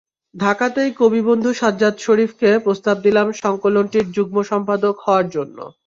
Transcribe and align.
ঢাকাতেই 0.35 0.89
কবিবন্ধু 0.99 1.49
সাজ্জাদ 1.53 1.95
শরিফকে 1.97 2.49
প্রস্তাব 2.65 2.95
দিলাম 3.05 3.27
সংকলনটির 3.43 4.05
যুগ্ম 4.15 4.37
সম্পাদক 4.51 4.95
হওয়ার 4.99 5.27
জন্য। 5.29 5.57